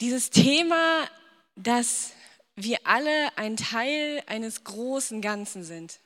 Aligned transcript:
Dieses 0.00 0.28
Thema, 0.28 1.08
dass 1.54 2.12
wir 2.54 2.78
alle 2.84 3.36
ein 3.36 3.56
Teil 3.56 4.22
eines 4.26 4.64
großen 4.64 5.22
Ganzen 5.22 5.64
sind. 5.64 6.00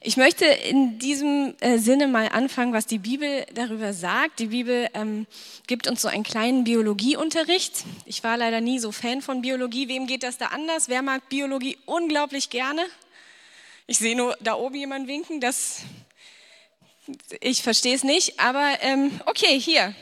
Ich 0.00 0.16
möchte 0.16 0.44
in 0.44 0.98
diesem 0.98 1.54
äh, 1.60 1.78
Sinne 1.78 2.08
mal 2.08 2.28
anfangen, 2.28 2.72
was 2.72 2.86
die 2.86 2.98
Bibel 2.98 3.46
darüber 3.54 3.92
sagt. 3.92 4.40
Die 4.40 4.46
Bibel 4.46 4.88
ähm, 4.94 5.26
gibt 5.68 5.86
uns 5.86 6.02
so 6.02 6.08
einen 6.08 6.24
kleinen 6.24 6.64
Biologieunterricht. 6.64 7.84
Ich 8.04 8.24
war 8.24 8.36
leider 8.36 8.60
nie 8.60 8.80
so 8.80 8.90
Fan 8.90 9.22
von 9.22 9.42
Biologie. 9.42 9.88
Wem 9.88 10.08
geht 10.08 10.24
das 10.24 10.38
da 10.38 10.46
anders? 10.46 10.88
Wer 10.88 11.02
mag 11.02 11.28
Biologie 11.28 11.78
unglaublich 11.86 12.50
gerne? 12.50 12.84
Ich 13.86 13.98
sehe 13.98 14.16
nur 14.16 14.36
da 14.40 14.54
oben 14.54 14.74
jemanden 14.74 15.08
winken. 15.08 15.40
Das, 15.40 15.82
ich 17.40 17.62
verstehe 17.62 17.94
es 17.94 18.04
nicht, 18.04 18.38
aber 18.40 18.76
ähm, 18.82 19.20
okay, 19.24 19.58
hier. 19.58 19.94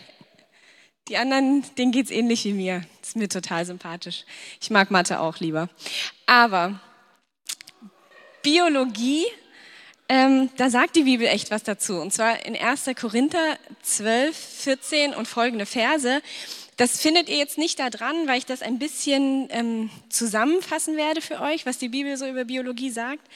Die 1.09 1.16
anderen, 1.16 1.64
denen 1.77 1.93
geht 1.93 2.07
es 2.07 2.11
ähnlich 2.11 2.45
wie 2.45 2.52
mir. 2.52 2.83
Das 3.01 3.10
ist 3.10 3.16
mir 3.16 3.28
total 3.28 3.65
sympathisch. 3.65 4.24
Ich 4.60 4.70
mag 4.70 4.91
Mathe 4.91 5.20
auch 5.20 5.38
lieber. 5.38 5.69
Aber 6.27 6.80
Biologie 8.42 9.27
ähm, 10.09 10.51
da 10.56 10.70
sagt 10.70 10.95
die 10.95 11.02
Bibel 11.02 11.27
echt 11.27 11.51
was 11.51 11.65
dazu. 11.65 11.95
Und 11.96 12.12
zwar 12.12 12.45
in 12.46 12.56
1. 12.56 12.91
Korinther 12.98 13.59
12, 13.82 14.37
14 14.37 15.15
und 15.15 15.27
folgende 15.27 15.66
Verse. 15.66 16.23
Das 16.77 17.01
findet 17.01 17.29
ihr 17.29 17.38
jetzt 17.38 17.59
nicht 17.59 17.79
da 17.80 17.91
dran, 17.91 18.29
weil 18.29 18.38
ich 18.38 18.46
das 18.46 18.62
ein 18.62 18.79
bisschen 18.79 19.48
ähm, 19.51 19.91
zusammenfassen 20.09 20.96
werde 20.96 21.23
für 21.23 21.41
euch, 21.41 21.66
was 21.66 21.79
die 21.79 21.88
Bibel 21.88 22.16
so 22.16 22.27
über 22.27 22.45
Biologie 22.45 22.91
sagt. 22.91 23.27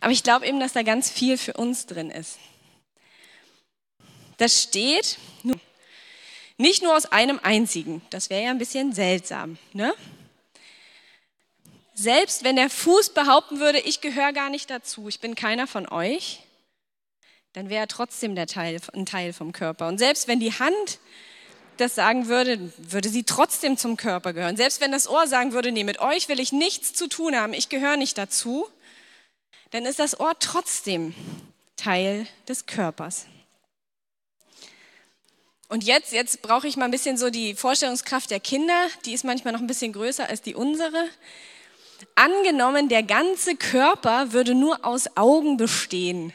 Aber 0.00 0.12
ich 0.12 0.22
glaube 0.22 0.46
eben, 0.46 0.58
dass 0.58 0.72
da 0.72 0.82
ganz 0.82 1.10
viel 1.10 1.36
für 1.36 1.52
uns 1.52 1.86
drin 1.86 2.10
ist. 2.10 2.38
Das 4.38 4.62
steht 4.62 5.18
nicht 6.60 6.82
nur 6.82 6.96
aus 6.96 7.06
einem 7.06 7.40
einzigen. 7.42 8.02
Das 8.10 8.30
wäre 8.30 8.44
ja 8.44 8.50
ein 8.50 8.58
bisschen 8.58 8.92
seltsam. 8.92 9.58
Ne? 9.72 9.94
Selbst 11.94 12.44
wenn 12.44 12.56
der 12.56 12.70
Fuß 12.70 13.10
behaupten 13.10 13.60
würde, 13.60 13.80
ich 13.80 14.00
gehöre 14.00 14.32
gar 14.32 14.50
nicht 14.50 14.70
dazu, 14.70 15.08
ich 15.08 15.20
bin 15.20 15.34
keiner 15.34 15.66
von 15.66 15.88
euch, 15.88 16.40
dann 17.54 17.68
wäre 17.68 17.80
er 17.80 17.88
trotzdem 17.88 18.34
der 18.34 18.46
Teil, 18.46 18.80
ein 18.92 19.06
Teil 19.06 19.32
vom 19.32 19.52
Körper. 19.52 19.88
Und 19.88 19.98
selbst 19.98 20.28
wenn 20.28 20.38
die 20.38 20.52
Hand 20.52 21.00
das 21.78 21.94
sagen 21.94 22.28
würde, 22.28 22.72
würde 22.76 23.08
sie 23.08 23.24
trotzdem 23.24 23.78
zum 23.78 23.96
Körper 23.96 24.34
gehören. 24.34 24.56
Selbst 24.56 24.82
wenn 24.82 24.92
das 24.92 25.08
Ohr 25.08 25.26
sagen 25.26 25.52
würde, 25.52 25.72
nee, 25.72 25.82
mit 25.82 25.98
euch 25.98 26.28
will 26.28 26.38
ich 26.38 26.52
nichts 26.52 26.92
zu 26.92 27.08
tun 27.08 27.34
haben, 27.34 27.54
ich 27.54 27.70
gehöre 27.70 27.96
nicht 27.96 28.18
dazu, 28.18 28.68
dann 29.70 29.86
ist 29.86 29.98
das 29.98 30.20
Ohr 30.20 30.34
trotzdem 30.38 31.14
Teil 31.76 32.26
des 32.46 32.66
Körpers. 32.66 33.26
Und 35.70 35.84
jetzt, 35.84 36.12
jetzt 36.12 36.42
brauche 36.42 36.66
ich 36.66 36.76
mal 36.76 36.86
ein 36.86 36.90
bisschen 36.90 37.16
so 37.16 37.30
die 37.30 37.54
Vorstellungskraft 37.54 38.28
der 38.28 38.40
Kinder, 38.40 38.88
die 39.04 39.12
ist 39.12 39.22
manchmal 39.22 39.52
noch 39.52 39.60
ein 39.60 39.68
bisschen 39.68 39.92
größer 39.92 40.28
als 40.28 40.42
die 40.42 40.56
unsere. 40.56 41.08
Angenommen, 42.16 42.88
der 42.88 43.04
ganze 43.04 43.54
Körper 43.54 44.32
würde 44.32 44.56
nur 44.56 44.84
aus 44.84 45.16
Augen 45.16 45.56
bestehen. 45.56 46.32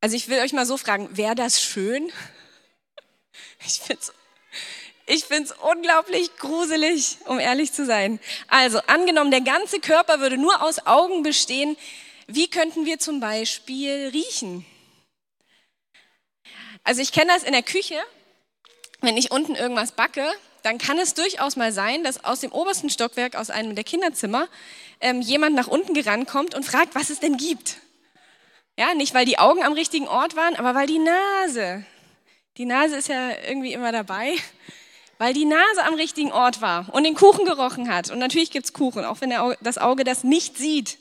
Also 0.00 0.16
ich 0.16 0.28
will 0.28 0.40
euch 0.40 0.54
mal 0.54 0.64
so 0.64 0.78
fragen, 0.78 1.14
wäre 1.14 1.34
das 1.34 1.62
schön? 1.62 2.10
Ich 3.66 3.74
finde 3.74 4.00
es 4.00 4.12
ich 5.06 5.24
find's 5.26 5.52
unglaublich 5.52 6.34
gruselig, 6.38 7.18
um 7.26 7.38
ehrlich 7.38 7.74
zu 7.74 7.84
sein. 7.84 8.20
Also 8.48 8.78
angenommen, 8.86 9.30
der 9.30 9.42
ganze 9.42 9.80
Körper 9.80 10.20
würde 10.20 10.38
nur 10.38 10.62
aus 10.62 10.86
Augen 10.86 11.22
bestehen, 11.22 11.76
wie 12.26 12.48
könnten 12.48 12.86
wir 12.86 12.98
zum 12.98 13.20
Beispiel 13.20 14.08
riechen? 14.14 14.64
Also 16.84 17.00
ich 17.00 17.12
kenne 17.12 17.32
das 17.32 17.42
in 17.42 17.52
der 17.52 17.62
Küche, 17.62 17.96
wenn 19.00 19.16
ich 19.16 19.30
unten 19.30 19.54
irgendwas 19.54 19.92
backe, 19.92 20.30
dann 20.62 20.78
kann 20.78 20.98
es 20.98 21.14
durchaus 21.14 21.56
mal 21.56 21.72
sein, 21.72 22.04
dass 22.04 22.24
aus 22.24 22.40
dem 22.40 22.52
obersten 22.52 22.90
Stockwerk, 22.90 23.36
aus 23.36 23.50
einem 23.50 23.74
der 23.74 23.84
Kinderzimmer, 23.84 24.48
ähm, 25.00 25.20
jemand 25.20 25.56
nach 25.56 25.66
unten 25.66 25.94
gerannt 25.94 26.28
kommt 26.28 26.54
und 26.54 26.64
fragt, 26.64 26.94
was 26.94 27.10
es 27.10 27.20
denn 27.20 27.36
gibt. 27.36 27.78
Ja, 28.78 28.94
nicht 28.94 29.14
weil 29.14 29.26
die 29.26 29.38
Augen 29.38 29.62
am 29.62 29.72
richtigen 29.72 30.08
Ort 30.08 30.36
waren, 30.36 30.56
aber 30.56 30.74
weil 30.74 30.86
die 30.86 30.98
Nase, 30.98 31.84
die 32.56 32.64
Nase 32.64 32.96
ist 32.96 33.08
ja 33.08 33.30
irgendwie 33.46 33.72
immer 33.72 33.92
dabei, 33.92 34.34
weil 35.18 35.32
die 35.32 35.44
Nase 35.44 35.84
am 35.84 35.94
richtigen 35.94 36.32
Ort 36.32 36.60
war 36.60 36.92
und 36.92 37.04
den 37.04 37.14
Kuchen 37.14 37.44
gerochen 37.44 37.92
hat. 37.92 38.10
Und 38.10 38.18
natürlich 38.18 38.50
gibt 38.50 38.66
es 38.66 38.72
Kuchen, 38.72 39.04
auch 39.04 39.20
wenn 39.20 39.32
das 39.60 39.78
Auge 39.78 40.04
das 40.04 40.24
nicht 40.24 40.58
sieht. 40.58 40.98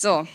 So, 0.00 0.26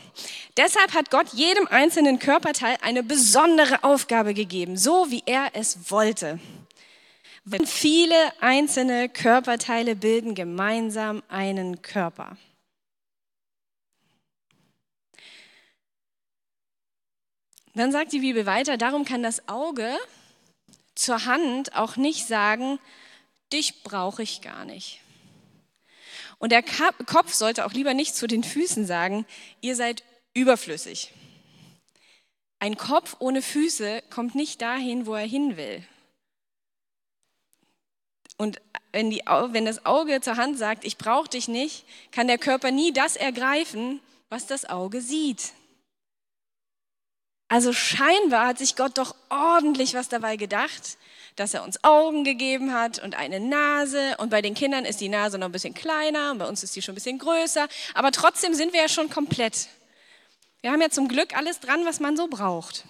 deshalb 0.57 0.93
hat 0.93 1.09
Gott 1.09 1.33
jedem 1.33 1.65
einzelnen 1.65 2.19
Körperteil 2.19 2.77
eine 2.83 3.01
besondere 3.01 3.83
Aufgabe 3.83 4.35
gegeben, 4.35 4.77
so 4.77 5.09
wie 5.09 5.23
er 5.25 5.55
es 5.55 5.89
wollte. 5.89 6.39
Viele 7.65 8.15
einzelne 8.41 9.09
Körperteile 9.09 9.95
bilden 9.95 10.35
gemeinsam 10.35 11.23
einen 11.29 11.81
Körper. 11.81 12.37
Dann 17.73 17.91
sagt 17.91 18.13
die 18.13 18.19
Bibel 18.19 18.45
weiter, 18.45 18.77
darum 18.77 19.03
kann 19.03 19.23
das 19.23 19.49
Auge 19.49 19.97
zur 20.93 21.25
Hand 21.25 21.73
auch 21.75 21.95
nicht 21.95 22.27
sagen, 22.27 22.77
dich 23.51 23.81
brauche 23.81 24.21
ich 24.21 24.41
gar 24.41 24.63
nicht. 24.63 25.01
Und 26.37 26.51
der 26.51 26.63
Kopf 26.63 27.33
sollte 27.33 27.65
auch 27.65 27.73
lieber 27.73 27.93
nicht 27.93 28.15
zu 28.15 28.27
den 28.27 28.43
Füßen 28.43 28.85
sagen, 28.85 29.25
ihr 29.61 29.75
seid 29.75 30.03
überflüssig. 30.33 31.11
Ein 32.59 32.77
Kopf 32.77 33.17
ohne 33.19 33.41
Füße 33.41 34.03
kommt 34.09 34.35
nicht 34.35 34.61
dahin, 34.61 35.05
wo 35.05 35.13
er 35.15 35.25
hin 35.25 35.57
will. 35.57 35.83
Und 38.37 38.61
wenn, 38.91 39.09
die, 39.09 39.21
wenn 39.25 39.65
das 39.65 39.85
Auge 39.85 40.21
zur 40.21 40.37
Hand 40.37 40.57
sagt, 40.57 40.85
ich 40.85 40.97
brauche 40.97 41.29
dich 41.29 41.47
nicht, 41.47 41.85
kann 42.11 42.27
der 42.27 42.37
Körper 42.37 42.71
nie 42.71 42.91
das 42.91 43.15
ergreifen, 43.15 43.99
was 44.29 44.47
das 44.47 44.65
Auge 44.65 45.01
sieht. 45.01 45.53
Also 47.47 47.73
scheinbar 47.73 48.47
hat 48.47 48.57
sich 48.57 48.75
Gott 48.75 48.97
doch 48.97 49.15
ordentlich 49.29 49.93
was 49.93 50.09
dabei 50.09 50.35
gedacht, 50.35 50.97
dass 51.35 51.53
er 51.53 51.63
uns 51.63 51.83
Augen 51.83 52.23
gegeben 52.23 52.73
hat 52.73 52.99
und 52.99 53.15
eine 53.15 53.39
Nase. 53.39 54.15
Und 54.17 54.29
bei 54.29 54.41
den 54.41 54.55
Kindern 54.55 54.85
ist 54.85 54.99
die 55.01 55.09
Nase 55.09 55.37
noch 55.37 55.47
ein 55.47 55.51
bisschen 55.51 55.73
kleiner 55.73 56.31
und 56.31 56.39
bei 56.39 56.47
uns 56.47 56.63
ist 56.63 56.75
die 56.75 56.81
schon 56.81 56.93
ein 56.93 56.95
bisschen 56.95 57.19
größer. 57.19 57.67
Aber 57.93 58.11
trotzdem 58.11 58.53
sind 58.53 58.73
wir 58.73 58.81
ja 58.81 58.89
schon 58.89 59.09
komplett. 59.09 59.67
Wir 60.61 60.71
haben 60.71 60.81
ja 60.81 60.89
zum 60.89 61.07
Glück 61.07 61.37
alles 61.37 61.59
dran, 61.59 61.85
was 61.85 61.99
man 61.99 62.17
so 62.17 62.27
braucht. 62.27 62.85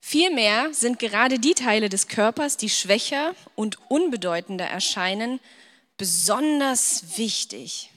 Vielmehr 0.00 0.74
sind 0.74 0.98
gerade 0.98 1.38
die 1.38 1.54
Teile 1.54 1.88
des 1.88 2.08
Körpers, 2.08 2.56
die 2.56 2.68
schwächer 2.68 3.32
und 3.54 3.78
unbedeutender 3.88 4.64
erscheinen, 4.64 5.38
besonders 5.96 7.16
wichtig. 7.16 7.89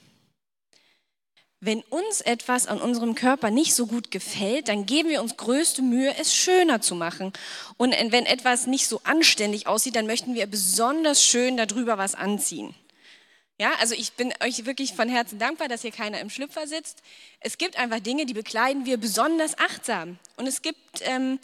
Wenn 1.66 1.82
uns 1.84 2.20
etwas 2.20 2.68
an 2.68 2.82
unserem 2.82 3.16
Körper 3.16 3.50
nicht 3.50 3.74
so 3.74 3.88
gut 3.88 4.12
gefällt, 4.12 4.68
dann 4.68 4.86
geben 4.86 5.08
wir 5.08 5.22
uns 5.22 5.38
größte 5.38 5.82
Mühe, 5.82 6.14
es 6.20 6.36
schöner 6.36 6.82
zu 6.82 6.94
machen. 6.94 7.32
Und 7.78 7.92
wenn 7.94 8.26
etwas 8.26 8.68
nicht 8.68 8.86
so 8.90 9.00
anständig 9.06 9.66
aussieht, 9.66 9.96
dann 9.96 10.06
möchten 10.06 10.36
wir 10.36 10.46
besonders 10.46 11.24
schön 11.24 11.56
darüber 11.56 11.98
was 11.98 12.16
anziehen. 12.16 12.76
Ja, 13.58 13.72
also 13.80 13.96
ich 13.96 14.12
bin 14.12 14.34
euch 14.44 14.66
wirklich 14.66 14.92
von 14.92 15.08
Herzen 15.08 15.40
dankbar, 15.40 15.70
dass 15.70 15.84
hier 15.84 15.94
keiner 15.94 16.20
im 16.20 16.30
Schlüpfer 16.30 16.68
sitzt. 16.68 17.02
Es 17.40 17.58
gibt 17.58 17.78
einfach 17.78 18.02
Dinge, 18.02 18.26
die 18.26 18.34
bekleiden 18.34 18.86
wir 18.86 18.98
besonders 18.98 19.58
achtsam. 19.58 20.20
Und 20.36 20.48
es 20.48 20.64
gibt 20.64 21.00
ähm, 21.04 21.40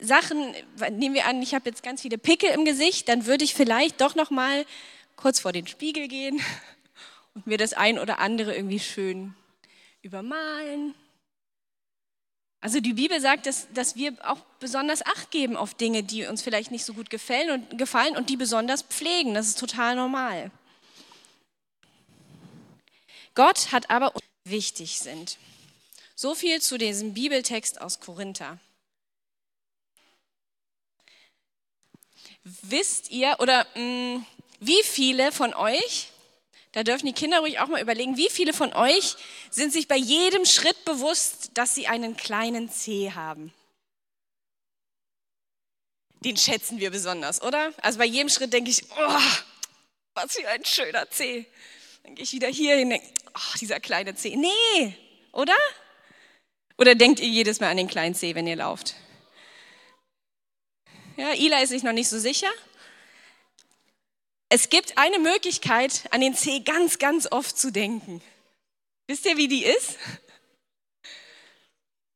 Sachen, 0.00 0.54
nehmen 0.92 1.16
wir 1.16 1.26
an, 1.26 1.42
ich 1.42 1.54
habe 1.56 1.68
jetzt 1.68 1.82
ganz 1.82 2.02
viele 2.02 2.18
Pickel 2.18 2.50
im 2.50 2.64
Gesicht, 2.64 3.08
dann 3.08 3.26
würde 3.26 3.42
ich 3.42 3.56
vielleicht 3.56 4.00
doch 4.00 4.14
noch 4.14 4.30
mal 4.30 4.64
kurz 5.16 5.40
vor 5.40 5.50
den 5.50 5.66
Spiegel 5.66 6.06
gehen 6.06 6.40
und 7.34 7.48
mir 7.48 7.58
das 7.58 7.72
ein 7.72 7.98
oder 7.98 8.20
andere 8.20 8.54
irgendwie 8.54 8.78
schön 8.78 9.34
übermalen. 10.06 10.94
Also 12.60 12.80
die 12.80 12.94
Bibel 12.94 13.20
sagt, 13.20 13.46
dass, 13.46 13.68
dass 13.74 13.96
wir 13.96 14.16
auch 14.22 14.40
besonders 14.60 15.04
Acht 15.04 15.30
geben 15.30 15.56
auf 15.56 15.74
Dinge, 15.74 16.02
die 16.02 16.24
uns 16.26 16.42
vielleicht 16.42 16.70
nicht 16.70 16.84
so 16.84 16.94
gut 16.94 17.10
gefallen 17.10 17.50
und, 17.50 17.78
gefallen 17.78 18.16
und 18.16 18.30
die 18.30 18.36
besonders 18.36 18.82
pflegen. 18.82 19.34
Das 19.34 19.46
ist 19.46 19.58
total 19.58 19.96
normal. 19.96 20.50
Gott 23.34 23.72
hat 23.72 23.90
aber 23.90 24.12
wichtig 24.44 24.98
sind. 24.98 25.38
So 26.14 26.34
viel 26.34 26.62
zu 26.62 26.78
diesem 26.78 27.12
Bibeltext 27.12 27.80
aus 27.80 28.00
Korinther. 28.00 28.58
Wisst 32.42 33.10
ihr 33.10 33.36
oder 33.40 33.66
mh, 33.74 33.82
mm, 33.82 34.26
wie 34.60 34.82
viele 34.84 35.32
von 35.32 35.52
euch, 35.52 36.12
da 36.76 36.82
dürfen 36.82 37.06
die 37.06 37.14
Kinder 37.14 37.38
ruhig 37.38 37.58
auch 37.58 37.68
mal 37.68 37.80
überlegen, 37.80 38.18
wie 38.18 38.28
viele 38.28 38.52
von 38.52 38.74
euch 38.74 39.16
sind 39.48 39.72
sich 39.72 39.88
bei 39.88 39.96
jedem 39.96 40.44
Schritt 40.44 40.84
bewusst, 40.84 41.52
dass 41.54 41.74
sie 41.74 41.86
einen 41.86 42.18
kleinen 42.18 42.70
C 42.70 43.12
haben? 43.12 43.50
Den 46.20 46.36
schätzen 46.36 46.78
wir 46.78 46.90
besonders, 46.90 47.40
oder? 47.40 47.72
Also 47.80 47.98
bei 47.98 48.04
jedem 48.04 48.28
Schritt 48.28 48.52
denke 48.52 48.70
ich, 48.70 48.82
oh, 48.90 49.20
was 50.12 50.36
für 50.36 50.46
ein 50.48 50.66
schöner 50.66 51.08
C. 51.08 51.46
Dann 52.02 52.14
gehe 52.14 52.24
ich 52.24 52.32
wieder 52.32 52.48
hier 52.48 52.76
hin 52.76 52.90
denke, 52.90 53.08
oh, 53.34 53.56
dieser 53.58 53.80
kleine 53.80 54.14
C. 54.14 54.36
Nee, 54.36 54.94
oder? 55.32 55.56
Oder 56.76 56.94
denkt 56.94 57.20
ihr 57.20 57.28
jedes 57.28 57.58
Mal 57.58 57.70
an 57.70 57.78
den 57.78 57.88
kleinen 57.88 58.14
C, 58.14 58.34
wenn 58.34 58.46
ihr 58.46 58.56
lauft? 58.56 58.96
Ja, 61.16 61.32
Ila 61.32 61.60
ist 61.62 61.70
sich 61.70 61.84
noch 61.84 61.92
nicht 61.92 62.10
so 62.10 62.18
sicher. 62.18 62.50
Es 64.48 64.70
gibt 64.70 64.96
eine 64.96 65.18
Möglichkeit, 65.18 66.04
an 66.12 66.20
den 66.20 66.34
C 66.34 66.60
ganz, 66.60 66.98
ganz 66.98 67.30
oft 67.30 67.58
zu 67.58 67.72
denken. 67.72 68.22
Wisst 69.08 69.26
ihr, 69.26 69.36
wie 69.36 69.48
die 69.48 69.64
ist? 69.64 69.96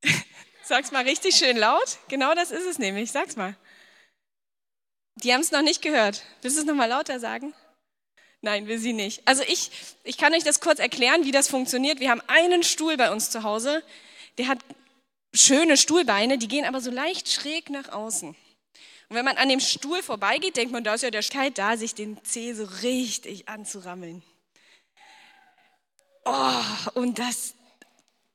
Sag's 0.62 0.92
mal 0.92 1.04
richtig 1.04 1.34
schön 1.34 1.56
laut. 1.56 1.98
Genau 2.08 2.34
das 2.34 2.52
ist 2.52 2.66
es 2.66 2.78
nämlich. 2.78 3.10
Sag's 3.10 3.36
mal. 3.36 3.56
Die 5.16 5.34
haben 5.34 5.40
es 5.40 5.50
noch 5.50 5.62
nicht 5.62 5.82
gehört. 5.82 6.22
Willst 6.42 6.56
du 6.56 6.62
es 6.62 6.66
nochmal 6.66 6.88
lauter 6.88 7.18
sagen? 7.18 7.52
Nein, 8.42 8.68
will 8.68 8.78
sie 8.78 8.92
nicht. 8.92 9.26
Also 9.26 9.42
ich, 9.42 9.70
ich 10.04 10.16
kann 10.16 10.32
euch 10.32 10.44
das 10.44 10.60
kurz 10.60 10.78
erklären, 10.78 11.24
wie 11.24 11.32
das 11.32 11.48
funktioniert. 11.48 12.00
Wir 12.00 12.10
haben 12.10 12.22
einen 12.26 12.62
Stuhl 12.62 12.96
bei 12.96 13.10
uns 13.10 13.30
zu 13.30 13.42
Hause. 13.42 13.82
Der 14.38 14.48
hat 14.48 14.58
schöne 15.34 15.76
Stuhlbeine, 15.76 16.38
die 16.38 16.48
gehen 16.48 16.64
aber 16.64 16.80
so 16.80 16.90
leicht 16.90 17.30
schräg 17.30 17.68
nach 17.70 17.90
außen. 17.90 18.34
Und 19.10 19.16
wenn 19.16 19.24
man 19.24 19.38
an 19.38 19.48
dem 19.48 19.58
Stuhl 19.58 20.04
vorbeigeht, 20.04 20.56
denkt 20.56 20.72
man, 20.72 20.84
da 20.84 20.94
ist 20.94 21.02
ja 21.02 21.10
der 21.10 21.22
Schkeit 21.22 21.58
da, 21.58 21.76
sich 21.76 21.96
den 21.96 22.22
Zeh 22.24 22.52
so 22.52 22.62
richtig 22.82 23.48
anzurammeln. 23.48 24.22
Oh, 26.24 26.62
und 26.94 27.18
das, 27.18 27.54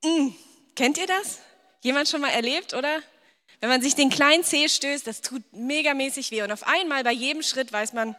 mh, 0.04 0.12
mm, 0.12 0.36
kennt 0.76 0.98
ihr 0.98 1.08
das? 1.08 1.40
Jemand 1.82 2.10
schon 2.10 2.20
mal 2.20 2.32
erlebt, 2.32 2.74
oder? 2.74 3.02
Wenn 3.62 3.70
man 3.70 3.82
sich 3.82 3.96
den 3.96 4.10
kleinen 4.10 4.44
Zeh 4.44 4.68
stößt, 4.68 5.08
das 5.08 5.22
tut 5.22 5.44
megamäßig 5.54 6.30
weh. 6.32 6.42
Und 6.42 6.52
auf 6.52 6.68
einmal 6.68 7.06
bei 7.06 7.14
jedem 7.14 7.42
Schritt 7.42 7.72
weiß 7.72 7.94
man, 7.94 8.14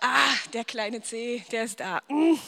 ah, 0.00 0.32
der 0.54 0.64
kleine 0.64 1.02
Zeh, 1.02 1.44
der 1.52 1.64
ist 1.64 1.80
da. 1.80 2.00
Oh, 2.08 2.38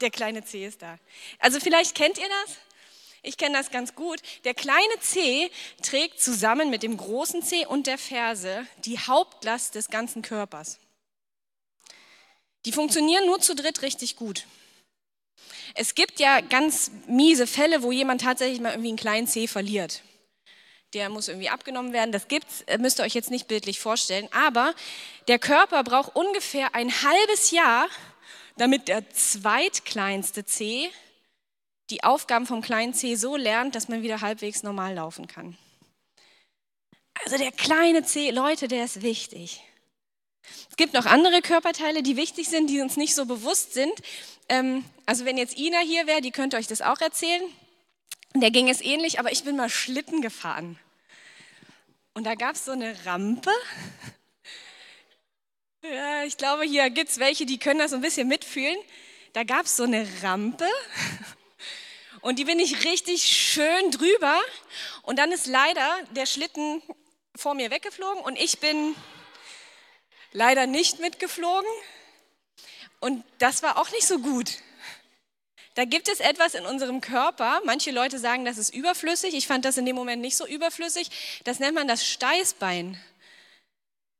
der 0.00 0.10
kleine 0.10 0.42
Zeh 0.42 0.64
ist 0.64 0.80
da. 0.80 0.98
Also 1.38 1.60
vielleicht 1.60 1.94
kennt 1.94 2.16
ihr 2.16 2.28
das? 2.28 2.56
Ich 3.24 3.36
kenne 3.36 3.56
das 3.56 3.70
ganz 3.70 3.94
gut. 3.94 4.20
Der 4.44 4.54
kleine 4.54 5.00
Zeh 5.00 5.50
trägt 5.82 6.20
zusammen 6.20 6.70
mit 6.70 6.82
dem 6.82 6.96
großen 6.96 7.42
Zeh 7.42 7.66
und 7.66 7.86
der 7.86 7.98
Ferse 7.98 8.66
die 8.84 8.98
Hauptlast 8.98 9.74
des 9.74 9.88
ganzen 9.88 10.22
Körpers. 10.22 10.78
Die 12.66 12.72
funktionieren 12.72 13.26
nur 13.26 13.40
zu 13.40 13.54
dritt 13.54 13.82
richtig 13.82 14.16
gut. 14.16 14.46
Es 15.74 15.94
gibt 15.94 16.20
ja 16.20 16.40
ganz 16.40 16.90
miese 17.08 17.46
Fälle, 17.46 17.82
wo 17.82 17.90
jemand 17.90 18.20
tatsächlich 18.20 18.60
mal 18.60 18.70
irgendwie 18.70 18.88
einen 18.88 18.96
kleinen 18.96 19.26
Zeh 19.26 19.48
verliert 19.48 20.02
der 20.94 21.08
muss 21.08 21.28
irgendwie 21.28 21.48
abgenommen 21.48 21.92
werden. 21.92 22.12
Das 22.12 22.28
gibt's, 22.28 22.62
äh, 22.62 22.78
müsst 22.78 23.00
ihr 23.00 23.04
euch 23.04 23.14
jetzt 23.14 23.30
nicht 23.30 23.48
bildlich 23.48 23.80
vorstellen. 23.80 24.28
Aber 24.32 24.74
der 25.28 25.38
Körper 25.38 25.82
braucht 25.82 26.14
ungefähr 26.14 26.74
ein 26.74 26.90
halbes 27.02 27.50
Jahr, 27.50 27.88
damit 28.56 28.88
der 28.88 29.10
zweitkleinste 29.10 30.44
C 30.44 30.90
die 31.90 32.02
Aufgaben 32.02 32.46
vom 32.46 32.62
kleinen 32.62 32.94
C 32.94 33.14
so 33.14 33.36
lernt, 33.36 33.74
dass 33.74 33.88
man 33.88 34.02
wieder 34.02 34.20
halbwegs 34.20 34.62
normal 34.62 34.94
laufen 34.94 35.26
kann. 35.26 35.56
Also 37.24 37.38
der 37.38 37.52
kleine 37.52 38.04
C, 38.04 38.30
Leute, 38.30 38.68
der 38.68 38.84
ist 38.84 39.02
wichtig. 39.02 39.62
Es 40.70 40.76
gibt 40.76 40.92
noch 40.92 41.06
andere 41.06 41.40
Körperteile, 41.40 42.02
die 42.02 42.16
wichtig 42.16 42.48
sind, 42.48 42.68
die 42.68 42.80
uns 42.80 42.96
nicht 42.96 43.14
so 43.14 43.26
bewusst 43.26 43.72
sind. 43.72 43.92
Ähm, 44.48 44.84
also 45.06 45.24
wenn 45.24 45.38
jetzt 45.38 45.56
Ina 45.56 45.78
hier 45.78 46.06
wäre, 46.06 46.20
die 46.20 46.32
könnte 46.32 46.56
euch 46.56 46.66
das 46.66 46.82
auch 46.82 47.00
erzählen. 47.00 47.42
Der 48.34 48.50
ging 48.50 48.68
es 48.68 48.80
ähnlich, 48.80 49.20
aber 49.20 49.32
ich 49.32 49.44
bin 49.44 49.56
mal 49.56 49.70
Schlitten 49.70 50.20
gefahren. 50.20 50.78
Und 52.14 52.24
da 52.24 52.34
gab 52.34 52.56
es 52.56 52.64
so 52.64 52.72
eine 52.72 52.94
Rampe. 53.04 53.50
Ja, 55.86 56.24
ich 56.24 56.38
glaube, 56.38 56.64
hier 56.64 56.88
gibt 56.88 57.10
es 57.10 57.18
welche, 57.18 57.44
die 57.44 57.58
können 57.58 57.78
das 57.78 57.90
so 57.90 57.96
ein 57.96 58.00
bisschen 58.00 58.26
mitfühlen. 58.26 58.78
Da 59.34 59.44
gab 59.44 59.66
es 59.66 59.76
so 59.76 59.82
eine 59.82 60.08
Rampe. 60.22 60.64
Und 62.24 62.38
die 62.38 62.46
bin 62.46 62.58
ich 62.58 62.86
richtig 62.86 63.22
schön 63.22 63.90
drüber. 63.90 64.40
Und 65.02 65.18
dann 65.18 65.30
ist 65.30 65.46
leider 65.46 65.86
der 66.12 66.24
Schlitten 66.24 66.82
vor 67.36 67.52
mir 67.52 67.70
weggeflogen 67.70 68.22
und 68.22 68.38
ich 68.38 68.60
bin 68.60 68.96
leider 70.32 70.66
nicht 70.66 71.00
mitgeflogen. 71.00 71.68
Und 73.00 73.22
das 73.40 73.62
war 73.62 73.76
auch 73.76 73.90
nicht 73.90 74.06
so 74.06 74.20
gut. 74.20 74.52
Da 75.74 75.84
gibt 75.84 76.08
es 76.08 76.20
etwas 76.20 76.54
in 76.54 76.64
unserem 76.64 77.02
Körper. 77.02 77.60
Manche 77.66 77.90
Leute 77.90 78.18
sagen, 78.18 78.46
das 78.46 78.56
ist 78.56 78.74
überflüssig. 78.74 79.34
Ich 79.34 79.46
fand 79.46 79.66
das 79.66 79.76
in 79.76 79.84
dem 79.84 79.94
Moment 79.94 80.22
nicht 80.22 80.38
so 80.38 80.46
überflüssig. 80.46 81.10
Das 81.44 81.58
nennt 81.58 81.74
man 81.74 81.88
das 81.88 82.06
Steißbein. 82.06 82.98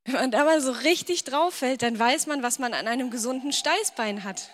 Wenn 0.04 0.14
man 0.14 0.30
da 0.30 0.44
mal 0.44 0.60
so 0.60 0.72
richtig 0.72 1.24
drauf 1.24 1.54
fällt, 1.54 1.80
dann 1.80 1.98
weiß 1.98 2.26
man, 2.26 2.42
was 2.42 2.58
man 2.58 2.74
an 2.74 2.86
einem 2.86 3.10
gesunden 3.10 3.54
Steißbein 3.54 4.24
hat. 4.24 4.50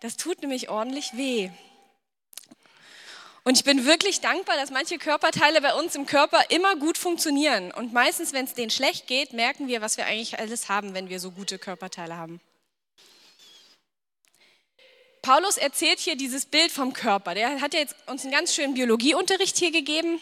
Das 0.00 0.16
tut 0.16 0.40
nämlich 0.42 0.70
ordentlich 0.70 1.16
weh. 1.16 1.52
Und 3.46 3.56
ich 3.56 3.62
bin 3.62 3.84
wirklich 3.84 4.20
dankbar, 4.20 4.56
dass 4.56 4.72
manche 4.72 4.98
Körperteile 4.98 5.60
bei 5.60 5.72
uns 5.72 5.94
im 5.94 6.04
Körper 6.04 6.50
immer 6.50 6.74
gut 6.74 6.98
funktionieren. 6.98 7.70
Und 7.70 7.92
meistens, 7.92 8.32
wenn 8.32 8.44
es 8.44 8.54
denen 8.54 8.70
schlecht 8.70 9.06
geht, 9.06 9.32
merken 9.34 9.68
wir, 9.68 9.80
was 9.80 9.96
wir 9.96 10.04
eigentlich 10.04 10.40
alles 10.40 10.68
haben, 10.68 10.94
wenn 10.94 11.08
wir 11.08 11.20
so 11.20 11.30
gute 11.30 11.56
Körperteile 11.56 12.16
haben. 12.16 12.40
Paulus 15.22 15.58
erzählt 15.58 16.00
hier 16.00 16.16
dieses 16.16 16.44
Bild 16.44 16.72
vom 16.72 16.92
Körper. 16.92 17.34
Der 17.34 17.60
hat 17.60 17.72
ja 17.72 17.78
jetzt 17.78 17.94
uns 18.08 18.24
einen 18.24 18.32
ganz 18.32 18.52
schönen 18.52 18.74
Biologieunterricht 18.74 19.56
hier 19.56 19.70
gegeben, 19.70 20.20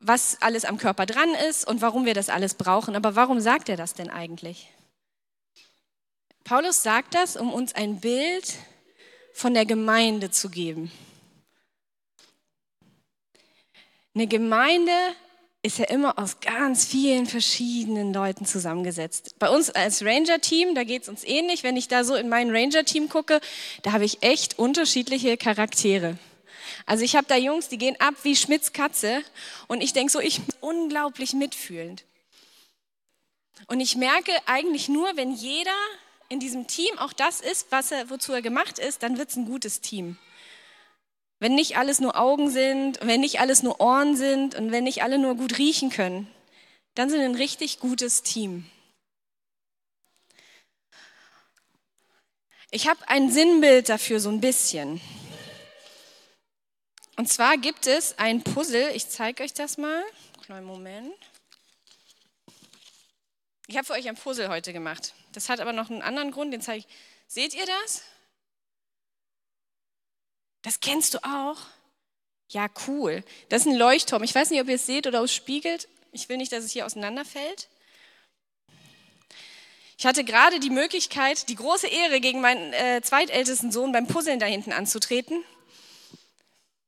was 0.00 0.40
alles 0.40 0.64
am 0.64 0.78
Körper 0.78 1.04
dran 1.04 1.34
ist 1.50 1.68
und 1.68 1.82
warum 1.82 2.06
wir 2.06 2.14
das 2.14 2.30
alles 2.30 2.54
brauchen. 2.54 2.96
Aber 2.96 3.14
warum 3.14 3.40
sagt 3.40 3.68
er 3.68 3.76
das 3.76 3.92
denn 3.92 4.08
eigentlich? 4.08 4.68
Paulus 6.44 6.82
sagt 6.82 7.14
das, 7.14 7.36
um 7.36 7.52
uns 7.52 7.74
ein 7.74 8.00
Bild 8.00 8.54
von 9.34 9.52
der 9.52 9.66
Gemeinde 9.66 10.30
zu 10.30 10.48
geben. 10.48 10.90
Eine 14.14 14.26
Gemeinde 14.26 14.92
ist 15.62 15.78
ja 15.78 15.86
immer 15.86 16.18
aus 16.18 16.40
ganz 16.40 16.84
vielen 16.84 17.26
verschiedenen 17.26 18.12
Leuten 18.12 18.44
zusammengesetzt. 18.44 19.36
Bei 19.38 19.48
uns 19.48 19.70
als 19.70 20.04
Ranger-Team, 20.04 20.74
da 20.74 20.84
geht 20.84 21.02
es 21.02 21.08
uns 21.08 21.24
ähnlich. 21.24 21.62
Wenn 21.62 21.76
ich 21.76 21.88
da 21.88 22.04
so 22.04 22.14
in 22.14 22.28
mein 22.28 22.50
Ranger-Team 22.50 23.08
gucke, 23.08 23.40
da 23.82 23.92
habe 23.92 24.04
ich 24.04 24.22
echt 24.22 24.58
unterschiedliche 24.58 25.36
Charaktere. 25.36 26.18
Also 26.84 27.04
ich 27.04 27.16
habe 27.16 27.26
da 27.26 27.36
Jungs, 27.36 27.68
die 27.68 27.78
gehen 27.78 27.96
ab 28.00 28.14
wie 28.22 28.36
Schmitz 28.36 28.72
Katze 28.72 29.22
und 29.68 29.82
ich 29.82 29.92
denke 29.92 30.12
so, 30.12 30.20
ich 30.20 30.42
bin 30.42 30.54
unglaublich 30.60 31.32
mitfühlend. 31.32 32.04
Und 33.68 33.80
ich 33.80 33.96
merke 33.96 34.32
eigentlich 34.46 34.88
nur, 34.88 35.16
wenn 35.16 35.32
jeder 35.32 35.70
in 36.28 36.40
diesem 36.40 36.66
Team 36.66 36.98
auch 36.98 37.12
das 37.12 37.40
ist, 37.40 37.68
was 37.70 37.92
er, 37.92 38.10
wozu 38.10 38.32
er 38.32 38.42
gemacht 38.42 38.78
ist, 38.78 39.02
dann 39.02 39.16
wird 39.16 39.30
es 39.30 39.36
ein 39.36 39.46
gutes 39.46 39.80
Team. 39.80 40.18
Wenn 41.42 41.56
nicht 41.56 41.76
alles 41.76 41.98
nur 41.98 42.16
Augen 42.16 42.50
sind, 42.50 43.00
wenn 43.02 43.20
nicht 43.20 43.40
alles 43.40 43.64
nur 43.64 43.80
Ohren 43.80 44.16
sind 44.16 44.54
und 44.54 44.70
wenn 44.70 44.84
nicht 44.84 45.02
alle 45.02 45.18
nur 45.18 45.34
gut 45.34 45.58
riechen 45.58 45.90
können, 45.90 46.32
dann 46.94 47.10
sind 47.10 47.18
wir 47.18 47.28
ein 47.28 47.34
richtig 47.34 47.80
gutes 47.80 48.22
Team. 48.22 48.70
Ich 52.70 52.86
habe 52.86 53.08
ein 53.08 53.28
Sinnbild 53.32 53.88
dafür 53.88 54.20
so 54.20 54.28
ein 54.28 54.40
bisschen. 54.40 55.00
Und 57.16 57.28
zwar 57.28 57.56
gibt 57.58 57.88
es 57.88 58.20
ein 58.20 58.44
Puzzle, 58.44 58.92
ich 58.94 59.08
zeige 59.08 59.42
euch 59.42 59.52
das 59.52 59.78
mal. 59.78 60.04
Kleinen 60.44 60.64
Moment. 60.64 61.12
Ich 63.66 63.76
habe 63.76 63.84
für 63.84 63.94
euch 63.94 64.08
ein 64.08 64.14
Puzzle 64.14 64.48
heute 64.48 64.72
gemacht. 64.72 65.12
Das 65.32 65.48
hat 65.48 65.58
aber 65.58 65.72
noch 65.72 65.90
einen 65.90 66.02
anderen 66.02 66.30
Grund, 66.30 66.52
den 66.52 66.62
zeige 66.62 66.86
ich. 66.86 66.94
Seht 67.26 67.52
ihr 67.52 67.66
das? 67.66 68.04
Das 70.62 70.80
kennst 70.80 71.14
du 71.14 71.18
auch? 71.24 71.58
Ja, 72.48 72.68
cool. 72.86 73.24
Das 73.48 73.62
ist 73.62 73.68
ein 73.68 73.76
Leuchtturm. 73.76 74.22
Ich 74.22 74.34
weiß 74.34 74.50
nicht, 74.50 74.60
ob 74.60 74.68
ihr 74.68 74.76
es 74.76 74.86
seht 74.86 75.06
oder 75.06 75.22
es 75.22 75.34
spiegelt. 75.34 75.88
Ich 76.12 76.28
will 76.28 76.36
nicht, 76.36 76.52
dass 76.52 76.64
es 76.64 76.72
hier 76.72 76.86
auseinanderfällt. 76.86 77.68
Ich 79.98 80.06
hatte 80.06 80.24
gerade 80.24 80.60
die 80.60 80.70
Möglichkeit, 80.70 81.48
die 81.48 81.54
große 81.54 81.86
Ehre, 81.86 82.20
gegen 82.20 82.40
meinen 82.40 82.72
äh, 82.72 83.00
zweitältesten 83.02 83.72
Sohn 83.72 83.92
beim 83.92 84.06
Puzzeln 84.06 84.38
da 84.38 84.46
hinten 84.46 84.72
anzutreten. 84.72 85.44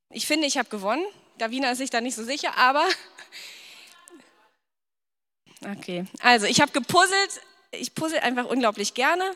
Ich 0.09 0.27
finde, 0.27 0.47
ich 0.47 0.57
habe 0.57 0.69
gewonnen. 0.69 1.05
Davina 1.37 1.71
ist 1.71 1.79
sich 1.79 1.89
da 1.89 1.99
nicht 1.99 2.15
so 2.15 2.23
sicher, 2.23 2.57
aber 2.57 2.85
okay. 5.77 6.05
Also 6.21 6.45
ich 6.45 6.61
habe 6.61 6.71
gepuzzelt. 6.71 7.41
Ich 7.71 7.95
puzzle 7.95 8.19
einfach 8.19 8.45
unglaublich 8.45 8.93
gerne. 8.93 9.29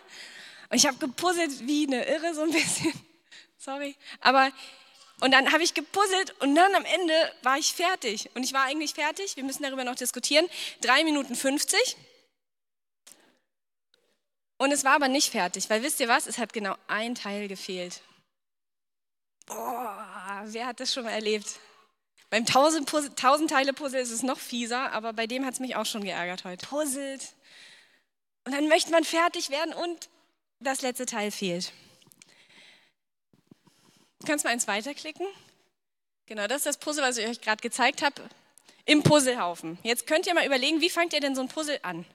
Und 0.69 0.77
ich 0.77 0.85
habe 0.85 0.97
gepuzzelt 0.97 1.67
wie 1.67 1.87
eine 1.87 2.05
Irre 2.05 2.35
so 2.35 2.41
ein 2.41 2.51
bisschen 2.51 2.93
sorry. 3.59 3.95
Aber, 4.21 4.51
und 5.21 5.31
dann 5.31 5.51
habe 5.51 5.63
ich 5.63 5.73
gepuzzelt 5.73 6.33
und 6.41 6.55
dann 6.55 6.73
am 6.73 6.85
Ende 6.85 7.13
war 7.43 7.57
ich 7.57 7.73
fertig. 7.73 8.29
Und 8.33 8.43
ich 8.43 8.53
war 8.53 8.63
eigentlich 8.63 8.93
fertig, 8.93 9.35
wir 9.35 9.43
müssen 9.43 9.63
darüber 9.63 9.83
noch 9.83 9.95
diskutieren. 9.95 10.47
Drei 10.81 11.03
Minuten 11.03 11.35
50. 11.35 11.97
Und 14.57 14.71
es 14.71 14.83
war 14.83 14.93
aber 14.93 15.07
nicht 15.07 15.31
fertig, 15.31 15.69
weil 15.69 15.83
wisst 15.83 15.99
ihr 15.99 16.07
was? 16.07 16.27
Es 16.27 16.37
hat 16.37 16.51
genau 16.51 16.75
ein 16.87 17.15
Teil 17.15 17.47
gefehlt. 17.47 18.01
Boah, 19.45 20.43
wer 20.45 20.67
hat 20.67 20.79
das 20.79 20.93
schon 20.93 21.05
mal 21.05 21.11
erlebt? 21.11 21.59
Beim 22.29 22.45
tausend, 22.45 22.87
tausend 23.17 23.49
Teile 23.49 23.73
Puzzle 23.73 24.01
ist 24.01 24.11
es 24.11 24.21
noch 24.21 24.37
fieser, 24.37 24.91
aber 24.91 25.13
bei 25.13 25.25
dem 25.25 25.45
hat 25.45 25.53
es 25.53 25.59
mich 25.59 25.75
auch 25.75 25.85
schon 25.85 26.03
geärgert 26.03 26.43
heute. 26.43 26.67
Puzzelt. 26.67 27.33
Und 28.45 28.53
dann 28.53 28.67
möchte 28.67 28.91
man 28.91 29.03
fertig 29.03 29.49
werden 29.49 29.73
und 29.73 30.09
das 30.59 30.81
letzte 30.81 31.05
Teil 31.05 31.31
fehlt. 31.31 31.71
Kannst 34.25 34.45
mal 34.45 34.51
eins 34.51 34.67
weiterklicken? 34.67 35.25
Genau, 36.25 36.47
das 36.47 36.57
ist 36.57 36.65
das 36.65 36.77
Puzzle, 36.77 37.03
was 37.03 37.17
ich 37.17 37.27
euch 37.27 37.41
gerade 37.41 37.61
gezeigt 37.61 38.01
habe, 38.01 38.21
im 38.85 39.01
Puzzlehaufen. 39.01 39.79
Jetzt 39.83 40.05
könnt 40.05 40.27
ihr 40.27 40.33
mal 40.33 40.45
überlegen, 40.45 40.81
wie 40.81 40.89
fangt 40.89 41.13
ihr 41.13 41.19
denn 41.19 41.35
so 41.35 41.41
ein 41.41 41.47
Puzzle 41.47 41.79
an? 41.81 42.05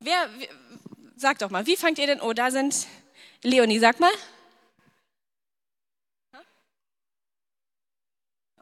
Wer, 0.00 0.28
sagt 1.16 1.42
doch 1.42 1.50
mal, 1.50 1.66
wie 1.66 1.76
fangt 1.76 1.98
ihr 1.98 2.06
denn, 2.06 2.20
oh, 2.20 2.32
da 2.32 2.50
sind, 2.50 2.86
Leonie, 3.42 3.78
sag 3.78 4.00
mal. 4.00 4.12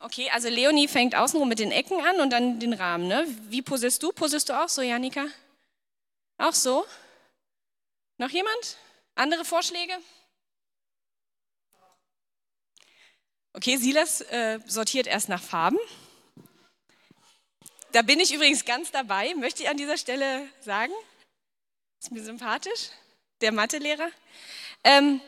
Okay, 0.03 0.31
also 0.31 0.49
Leonie 0.49 0.89
fängt 0.89 1.15
außenrum 1.15 1.49
mit 1.49 1.59
den 1.59 1.73
Ecken 1.73 2.01
an 2.01 2.21
und 2.21 2.31
dann 2.31 2.59
den 2.59 2.73
Rahmen. 2.73 3.07
Ne? 3.07 3.27
Wie 3.49 3.61
puzzelst 3.61 4.03
du? 4.03 4.13
Puzzelst 4.13 4.49
du 4.49 4.59
auch 4.59 4.69
so, 4.69 4.81
Janika? 4.81 5.27
Auch 6.39 6.55
so? 6.55 6.87
Noch 8.17 8.31
jemand? 8.31 8.79
Andere 9.15 9.45
Vorschläge? 9.45 9.93
Okay, 13.53 13.77
Silas 13.77 14.21
äh, 14.21 14.61
sortiert 14.67 15.09
erst 15.09 15.29
nach 15.29 15.43
Farben. 15.43 15.79
Da 17.93 18.03
bin 18.03 18.21
ich 18.21 18.33
übrigens 18.33 18.65
ganz 18.65 18.93
dabei, 18.93 19.35
möchte 19.35 19.65
ich 19.65 19.69
an 19.69 19.77
dieser 19.77 19.97
Stelle 19.97 20.49
sagen. 20.61 20.93
Ist 22.01 22.13
mir 22.13 22.23
sympathisch, 22.23 22.91
der 23.41 23.51
Mathelehrer. 23.51 24.09
Ähm, 24.85 25.21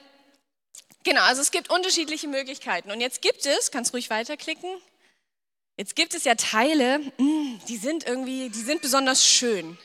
genau, 1.03 1.23
also 1.23 1.43
es 1.43 1.51
gibt 1.51 1.71
unterschiedliche 1.71 2.29
Möglichkeiten. 2.29 2.93
Und 2.93 3.01
jetzt 3.01 3.23
gibt 3.23 3.45
es, 3.45 3.73
kannst 3.73 3.93
ruhig 3.93 4.09
weiterklicken, 4.09 4.71
jetzt 5.77 5.97
gibt 5.97 6.15
es 6.15 6.23
ja 6.23 6.37
Teile, 6.37 7.01
mm, 7.19 7.59
die 7.67 7.77
sind 7.77 8.07
irgendwie, 8.07 8.51
die 8.51 8.63
sind 8.63 8.83
besonders 8.83 9.27
schön. 9.27 9.77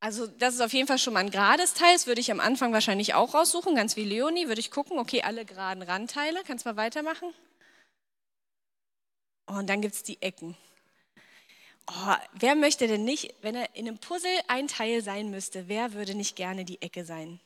Also 0.00 0.26
das 0.26 0.54
ist 0.54 0.60
auf 0.60 0.72
jeden 0.72 0.86
Fall 0.86 0.98
schon 0.98 1.14
mal 1.14 1.20
ein 1.20 1.30
gerades 1.30 1.74
Teil. 1.74 1.92
Das 1.94 2.06
würde 2.06 2.20
ich 2.20 2.30
am 2.30 2.40
Anfang 2.40 2.72
wahrscheinlich 2.72 3.14
auch 3.14 3.34
raussuchen, 3.34 3.74
ganz 3.74 3.96
wie 3.96 4.04
Leonie. 4.04 4.46
Würde 4.46 4.60
ich 4.60 4.70
gucken, 4.70 4.98
okay, 4.98 5.22
alle 5.22 5.44
geraden 5.44 5.82
Randteile. 5.82 6.42
Kannst 6.46 6.64
du 6.64 6.70
mal 6.70 6.76
weitermachen? 6.76 7.34
Oh, 9.48 9.54
und 9.54 9.66
dann 9.68 9.80
gibt 9.80 9.94
es 9.94 10.02
die 10.02 10.20
Ecken. 10.22 10.56
Oh, 11.90 12.14
wer 12.34 12.54
möchte 12.54 12.86
denn 12.86 13.04
nicht, 13.04 13.34
wenn 13.40 13.54
er 13.54 13.74
in 13.74 13.88
einem 13.88 13.98
Puzzle 13.98 14.30
ein 14.46 14.68
Teil 14.68 15.02
sein 15.02 15.30
müsste, 15.30 15.68
wer 15.68 15.94
würde 15.94 16.14
nicht 16.14 16.36
gerne 16.36 16.66
die 16.66 16.82
Ecke 16.82 17.04
sein? 17.04 17.40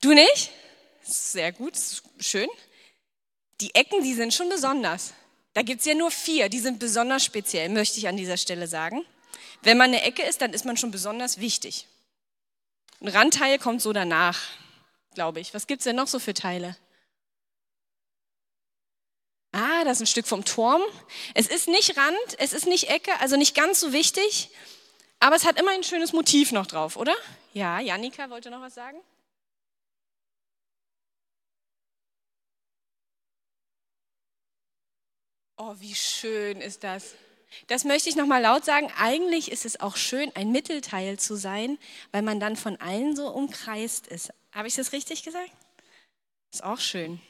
Du 0.00 0.14
nicht? 0.14 0.50
Sehr 1.02 1.52
gut, 1.52 1.74
schön. 2.18 2.48
Die 3.60 3.74
Ecken, 3.74 4.02
die 4.02 4.14
sind 4.14 4.32
schon 4.32 4.48
besonders. 4.48 5.12
Da 5.52 5.62
gibt 5.62 5.80
es 5.80 5.86
ja 5.86 5.94
nur 5.94 6.10
vier, 6.10 6.48
die 6.48 6.60
sind 6.60 6.78
besonders 6.78 7.24
speziell, 7.24 7.68
möchte 7.68 7.98
ich 7.98 8.08
an 8.08 8.16
dieser 8.16 8.36
Stelle 8.36 8.66
sagen. 8.66 9.04
Wenn 9.62 9.76
man 9.76 9.90
eine 9.90 10.02
Ecke 10.02 10.22
ist, 10.22 10.40
dann 10.40 10.52
ist 10.52 10.64
man 10.64 10.76
schon 10.76 10.90
besonders 10.90 11.38
wichtig. 11.38 11.86
Ein 13.00 13.08
Randteil 13.08 13.58
kommt 13.58 13.82
so 13.82 13.92
danach, 13.92 14.40
glaube 15.14 15.40
ich. 15.40 15.54
Was 15.54 15.66
gibt 15.66 15.80
es 15.80 15.84
denn 15.84 15.96
noch 15.96 16.08
so 16.08 16.18
für 16.18 16.34
Teile? 16.34 16.76
Ah, 19.52 19.84
das 19.84 19.98
ist 19.98 20.02
ein 20.02 20.06
Stück 20.06 20.26
vom 20.26 20.44
Turm. 20.44 20.82
Es 21.34 21.46
ist 21.46 21.68
nicht 21.68 21.96
Rand, 21.96 22.18
es 22.38 22.52
ist 22.52 22.66
nicht 22.66 22.90
Ecke, 22.90 23.18
also 23.20 23.36
nicht 23.36 23.54
ganz 23.54 23.80
so 23.80 23.92
wichtig, 23.92 24.50
aber 25.20 25.36
es 25.36 25.44
hat 25.44 25.58
immer 25.58 25.70
ein 25.72 25.82
schönes 25.82 26.12
Motiv 26.12 26.52
noch 26.52 26.66
drauf, 26.66 26.96
oder? 26.96 27.14
Ja, 27.54 27.80
Janika 27.80 28.30
wollte 28.30 28.50
noch 28.50 28.60
was 28.60 28.74
sagen. 28.74 29.00
Oh, 35.56 35.74
wie 35.78 35.94
schön 35.94 36.60
ist 36.60 36.84
das. 36.84 37.14
Das 37.66 37.84
möchte 37.84 38.08
ich 38.08 38.16
nochmal 38.16 38.42
laut 38.42 38.64
sagen. 38.64 38.92
Eigentlich 38.98 39.50
ist 39.50 39.64
es 39.64 39.80
auch 39.80 39.96
schön, 39.96 40.30
ein 40.34 40.52
Mittelteil 40.52 41.18
zu 41.18 41.36
sein, 41.36 41.78
weil 42.12 42.22
man 42.22 42.40
dann 42.40 42.56
von 42.56 42.76
allen 42.76 43.16
so 43.16 43.28
umkreist 43.28 44.06
ist. 44.06 44.30
Habe 44.52 44.68
ich 44.68 44.74
das 44.74 44.92
richtig 44.92 45.22
gesagt? 45.22 45.50
Ist 46.52 46.64
auch 46.64 46.80
schön. 46.80 47.20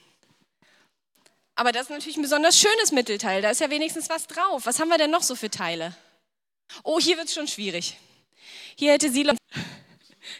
Aber 1.54 1.72
das 1.72 1.84
ist 1.84 1.90
natürlich 1.90 2.16
ein 2.16 2.22
besonders 2.22 2.58
schönes 2.58 2.92
Mittelteil. 2.92 3.42
Da 3.42 3.50
ist 3.50 3.60
ja 3.60 3.70
wenigstens 3.70 4.08
was 4.08 4.28
drauf. 4.28 4.66
Was 4.66 4.78
haben 4.78 4.88
wir 4.88 4.98
denn 4.98 5.10
noch 5.10 5.22
so 5.22 5.34
für 5.34 5.50
Teile? 5.50 5.96
Oh, 6.84 7.00
hier 7.00 7.16
wird 7.16 7.28
es 7.28 7.34
schon 7.34 7.48
schwierig. 7.48 7.96
Hier 8.76 8.92
hätte 8.92 9.10
Silo. 9.10 9.34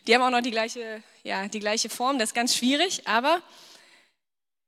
Die 0.06 0.14
haben 0.14 0.22
auch 0.22 0.30
noch 0.30 0.42
die 0.42 0.52
gleiche, 0.52 1.02
ja, 1.24 1.48
die 1.48 1.58
gleiche 1.58 1.88
Form. 1.88 2.18
Das 2.18 2.30
ist 2.30 2.34
ganz 2.34 2.54
schwierig. 2.54 3.08
Aber 3.08 3.42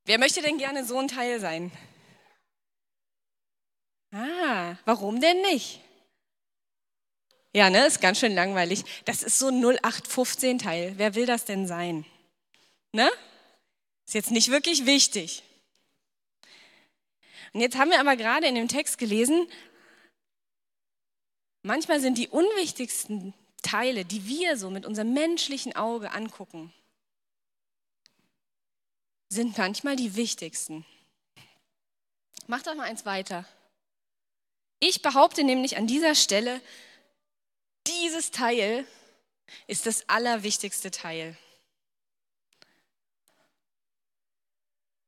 wer 0.06 0.18
möchte 0.18 0.42
denn 0.42 0.58
gerne 0.58 0.84
so 0.84 0.98
ein 0.98 1.06
Teil 1.06 1.38
sein? 1.38 1.70
Ah, 4.12 4.76
warum 4.84 5.20
denn 5.20 5.40
nicht? 5.42 5.80
Ja, 7.52 7.68
ne, 7.70 7.86
ist 7.86 8.00
ganz 8.00 8.18
schön 8.20 8.34
langweilig. 8.34 8.84
Das 9.04 9.22
ist 9.22 9.38
so 9.38 9.48
ein 9.48 9.64
0815-Teil. 9.64 10.94
Wer 10.96 11.14
will 11.14 11.26
das 11.26 11.44
denn 11.44 11.66
sein? 11.66 12.04
Ne? 12.92 13.10
Ist 14.06 14.14
jetzt 14.14 14.30
nicht 14.30 14.50
wirklich 14.50 14.86
wichtig. 14.86 15.42
Und 17.52 17.60
jetzt 17.60 17.76
haben 17.76 17.90
wir 17.90 18.00
aber 18.00 18.16
gerade 18.16 18.46
in 18.46 18.54
dem 18.54 18.68
Text 18.68 18.98
gelesen, 18.98 19.48
manchmal 21.62 22.00
sind 22.00 22.18
die 22.18 22.28
unwichtigsten 22.28 23.34
Teile, 23.62 24.04
die 24.04 24.26
wir 24.26 24.56
so 24.56 24.70
mit 24.70 24.86
unserem 24.86 25.12
menschlichen 25.12 25.74
Auge 25.74 26.12
angucken, 26.12 26.72
sind 29.28 29.58
manchmal 29.58 29.96
die 29.96 30.14
wichtigsten. 30.16 30.84
Mach 32.46 32.62
doch 32.62 32.74
mal 32.74 32.84
eins 32.84 33.04
weiter. 33.04 33.44
Ich 34.80 35.02
behaupte 35.02 35.44
nämlich 35.44 35.76
an 35.76 35.87
dieser 35.87 36.14
Stelle, 36.14 36.60
dieses 37.87 38.30
Teil 38.30 38.87
ist 39.66 39.87
das 39.87 40.08
allerwichtigste 40.08 40.90
Teil. 40.90 41.37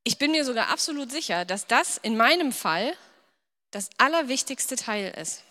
Ich 0.05 0.19
bin 0.19 0.33
mir 0.33 0.45
sogar 0.45 0.69
absolut 0.69 1.11
sicher, 1.11 1.45
dass 1.45 1.67
das 1.67 1.97
in 1.97 2.17
meinem 2.17 2.53
Fall 2.53 2.97
das 3.71 3.89
allerwichtigste 3.99 4.77
Teil 4.77 5.13
ist. 5.19 5.43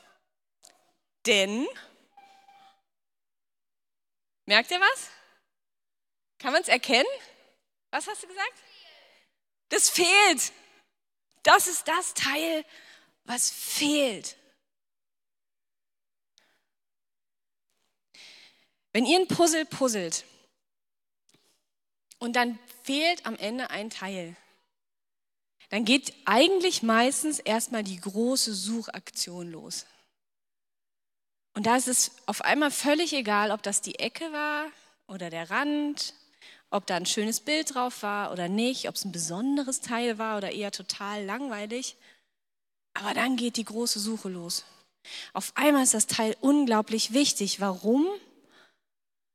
Denn, 1.26 1.68
merkt 4.46 4.70
ihr 4.72 4.80
was? 4.80 5.10
Kann 6.38 6.54
man 6.54 6.62
es 6.62 6.68
erkennen? 6.68 7.08
Was 7.92 8.08
hast 8.08 8.24
du 8.24 8.28
gesagt? 8.28 8.54
Das 9.70 9.90
fehlt. 9.90 10.52
Das 11.44 11.68
ist 11.68 11.88
das 11.88 12.14
Teil, 12.14 12.66
was 13.26 13.50
fehlt. 13.50 14.36
Wenn 18.94 19.06
ihr 19.06 19.20
ein 19.20 19.28
Puzzle 19.28 19.66
puzzelt 19.66 20.26
und 22.20 22.36
dann 22.36 22.60
fehlt 22.84 23.26
am 23.26 23.38
Ende 23.38 23.70
ein 23.70 23.90
Teil, 23.90 24.36
dann 25.70 25.86
geht 25.86 26.14
eigentlich 26.26 26.84
meistens 26.84 27.40
erstmal 27.40 27.84
die 27.84 28.00
große 28.00 28.54
Suchaktion 28.54 29.52
los. 29.52 29.86
Und 31.54 31.66
da 31.66 31.78
ist 31.78 31.88
es 31.88 32.12
auf 32.26 32.42
einmal 32.42 32.72
völlig 32.72 33.14
egal, 33.14 33.52
ob 33.52 33.64
das 33.64 33.82
die 33.82 34.00
Ecke 34.00 34.32
war 34.34 34.68
oder 35.08 35.30
der 35.30 35.50
Rand, 35.50 36.14
ob 36.70 36.88
da 36.88 36.96
ein 36.96 37.06
schönes 37.06 37.40
Bild 37.40 37.74
drauf 37.74 38.04
war 38.04 38.32
oder 38.32 38.50
nicht, 38.50 38.90
ob 38.90 38.96
es 38.96 39.06
ein 39.06 39.12
besonderes 39.12 39.80
Teil 39.82 40.18
war 40.18 40.38
oder 40.38 40.52
eher 40.52 40.72
total 40.72 41.24
langweilig. 41.24 41.98
Aber 42.94 43.14
dann 43.14 43.36
geht 43.36 43.58
die 43.58 43.66
große 43.66 44.00
Suche 44.00 44.30
los. 44.30 44.66
Auf 45.34 45.52
einmal 45.56 45.84
ist 45.84 45.94
das 45.94 46.08
Teil 46.08 46.36
unglaublich 46.42 47.14
wichtig. 47.14 47.60
Warum? 47.60 48.08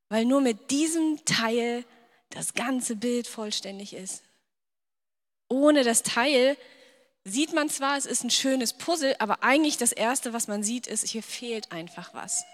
Weil 0.08 0.24
nur 0.24 0.40
mit 0.40 0.70
diesem 0.70 1.24
Teil 1.24 1.84
das 2.30 2.54
ganze 2.54 2.96
Bild 2.96 3.26
vollständig 3.26 3.92
ist. 3.92 4.22
Ohne 5.48 5.84
das 5.84 6.02
Teil 6.02 6.56
sieht 7.24 7.52
man 7.52 7.68
zwar, 7.68 7.96
es 7.96 8.06
ist 8.06 8.22
ein 8.24 8.30
schönes 8.30 8.72
Puzzle, 8.72 9.16
aber 9.18 9.42
eigentlich 9.42 9.76
das 9.76 9.92
Erste, 9.92 10.32
was 10.32 10.48
man 10.48 10.62
sieht, 10.62 10.86
ist, 10.86 11.06
hier 11.08 11.22
fehlt 11.22 11.72
einfach 11.72 12.14
was. 12.14 12.44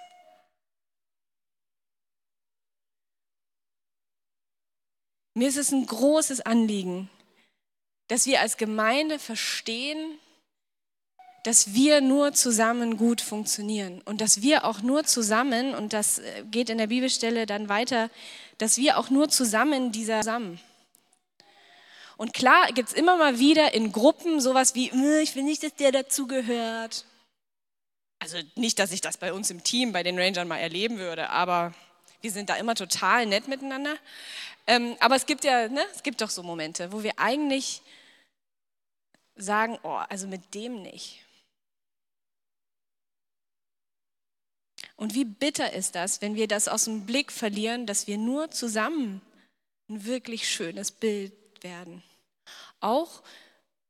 Mir 5.35 5.49
ist 5.49 5.57
es 5.57 5.73
ein 5.73 5.87
großes 5.87 6.43
Anliegen, 6.43 7.11
dass 8.09 8.27
wir 8.27 8.41
als 8.41 8.59
Gemeinde 8.59 9.19
verstehen, 9.19 10.19
dass 11.43 11.75
wir 11.75 12.01
nur 12.01 12.33
zusammen 12.33 12.97
gut 12.97 13.21
funktionieren 13.21 14.01
und 14.05 14.21
dass 14.21 14.43
wir 14.43 14.65
auch 14.65 14.81
nur 14.81 15.05
zusammen, 15.05 15.75
und 15.75 15.93
das 15.93 16.19
äh, 16.19 16.45
geht 16.51 16.71
in 16.71 16.79
der 16.79 16.87
Bibelstelle 16.87 17.47
dann 17.47 17.69
weiter, 17.69 18.11
dass 18.59 18.77
wir 18.77 18.99
auch 18.99 19.11
nur 19.11 19.29
zusammen 19.29 19.91
dieser 19.93 20.21
zusammen. 20.21 20.61
Und 22.17 22.33
klar 22.33 22.69
gibt 22.73 22.91
es 22.91 22.95
immer 22.95 23.17
mal 23.17 23.41
wieder 23.41 23.75
in 23.75 23.91
Gruppen 23.91 24.41
sowas 24.41 24.77
wie, 24.77 24.91
äh, 24.91 25.23
ich 25.23 25.35
will 25.35 25.43
nicht, 25.43 25.65
dass 25.65 25.75
der 25.75 25.91
dazugehört. 25.91 27.05
Also 28.21 28.39
nicht, 28.55 28.79
dass 28.79 28.93
ich 28.93 29.01
das 29.01 29.17
bei 29.17 29.33
uns 29.33 29.51
im 29.51 29.65
Team, 29.65 29.91
bei 29.91 30.05
den 30.05 30.17
Rangern 30.17 30.47
mal 30.47 30.59
erleben 30.59 30.99
würde, 30.99 31.31
aber 31.31 31.75
wir 32.21 32.31
sind 32.31 32.49
da 32.51 32.55
immer 32.55 32.77
total 32.77 33.27
nett 33.27 33.49
miteinander. 33.49 33.97
Ähm, 34.69 34.97
aber 35.01 35.17
es 35.17 35.27
gibt 35.27 35.43
ja, 35.43 35.67
ne, 35.69 35.85
es 35.93 36.05
gibt 36.05 36.21
doch 36.21 36.31
so 36.31 36.45
Momente, 36.45 36.93
wo 36.93 37.03
wir 37.03 37.19
eigentlich 37.19 37.83
sagen, 39.35 39.77
oh, 39.83 39.99
also 40.09 40.29
mit 40.29 40.55
dem 40.55 40.83
nicht. 40.83 41.25
Und 44.97 45.15
wie 45.15 45.25
bitter 45.25 45.73
ist 45.73 45.95
das, 45.95 46.21
wenn 46.21 46.35
wir 46.35 46.49
das 46.49 46.69
aus 46.69 46.85
dem 46.85 47.07
Blick 47.07 47.33
verlieren, 47.33 47.87
dass 47.87 48.07
wir 48.07 48.19
nur 48.19 48.51
zusammen 48.51 49.21
ein 49.89 50.05
wirklich 50.05 50.49
schönes 50.49 50.91
Bild 50.91 51.33
werden. 51.63 52.03
auch 52.81 53.23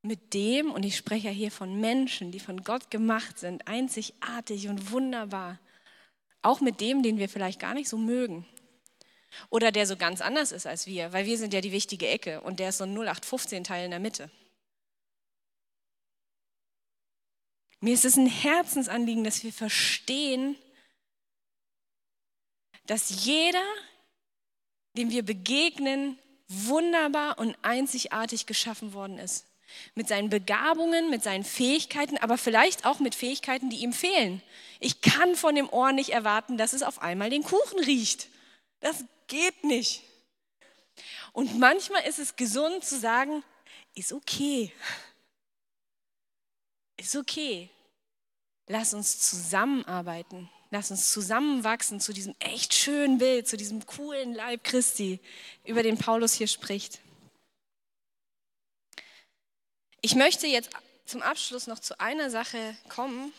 mit 0.02 0.34
dem, 0.34 0.70
und 0.72 0.82
ich 0.84 0.96
spreche 0.96 1.28
ja 1.28 1.32
hier 1.32 1.50
von 1.50 1.80
Menschen, 1.80 2.32
die 2.32 2.40
von 2.40 2.64
Gott 2.64 2.90
gemacht 2.90 3.38
sind, 3.38 3.66
einzigartig 3.68 4.68
und 4.68 4.90
wunderbar, 4.90 5.58
auch 6.42 6.60
mit 6.60 6.80
dem, 6.80 7.02
den 7.02 7.18
wir 7.18 7.28
vielleicht 7.28 7.60
gar 7.60 7.72
nicht 7.72 7.88
so 7.88 7.96
mögen. 7.96 8.44
Oder 9.48 9.72
der 9.72 9.86
so 9.86 9.96
ganz 9.96 10.20
anders 10.20 10.52
ist 10.52 10.66
als 10.66 10.86
wir, 10.86 11.12
weil 11.12 11.24
wir 11.24 11.38
sind 11.38 11.54
ja 11.54 11.60
die 11.60 11.72
wichtige 11.72 12.08
Ecke 12.08 12.40
und 12.42 12.58
der 12.58 12.70
ist 12.70 12.78
so 12.78 12.84
ein 12.84 12.96
0815-Teil 12.98 13.84
in 13.84 13.92
der 13.92 14.00
Mitte. 14.00 14.30
Mir 17.80 17.94
ist 17.94 18.04
es 18.04 18.16
ein 18.16 18.26
Herzensanliegen, 18.26 19.24
dass 19.24 19.42
wir 19.42 19.52
verstehen, 19.52 20.56
dass 22.86 23.24
jeder, 23.24 23.64
dem 24.96 25.10
wir 25.10 25.24
begegnen, 25.24 26.18
wunderbar 26.48 27.38
und 27.38 27.56
einzigartig 27.62 28.46
geschaffen 28.46 28.92
worden 28.92 29.18
ist. 29.18 29.46
Mit 29.94 30.08
seinen 30.08 30.28
Begabungen, 30.28 31.08
mit 31.08 31.22
seinen 31.22 31.44
Fähigkeiten, 31.44 32.18
aber 32.18 32.36
vielleicht 32.36 32.84
auch 32.84 32.98
mit 32.98 33.14
Fähigkeiten, 33.14 33.70
die 33.70 33.78
ihm 33.78 33.94
fehlen. 33.94 34.42
Ich 34.80 35.00
kann 35.00 35.34
von 35.34 35.54
dem 35.54 35.68
Ohr 35.70 35.92
nicht 35.92 36.10
erwarten, 36.10 36.58
dass 36.58 36.74
es 36.74 36.82
auf 36.82 37.00
einmal 37.00 37.30
den 37.30 37.42
Kuchen 37.42 37.78
riecht. 37.78 38.28
Das 38.80 39.04
geht 39.28 39.64
nicht. 39.64 40.02
Und 41.32 41.58
manchmal 41.58 42.02
ist 42.06 42.18
es 42.18 42.36
gesund 42.36 42.84
zu 42.84 42.98
sagen, 42.98 43.42
ist 43.94 44.12
okay. 44.12 44.72
Ist 46.98 47.16
okay. 47.16 47.70
Lass 48.66 48.92
uns 48.92 49.20
zusammenarbeiten. 49.20 50.50
Lass 50.72 50.90
uns 50.90 51.12
zusammenwachsen 51.12 52.00
zu 52.00 52.14
diesem 52.14 52.34
echt 52.38 52.72
schönen 52.72 53.18
Bild, 53.18 53.46
zu 53.46 53.58
diesem 53.58 53.84
coolen 53.84 54.32
Leib 54.32 54.64
Christi, 54.64 55.20
über 55.66 55.82
den 55.82 55.98
Paulus 55.98 56.32
hier 56.32 56.46
spricht. 56.46 57.00
Ich 60.00 60.14
möchte 60.14 60.46
jetzt 60.46 60.70
zum 61.04 61.20
Abschluss 61.20 61.66
noch 61.66 61.78
zu 61.78 62.00
einer 62.00 62.30
Sache 62.30 62.74
kommen. 62.88 63.34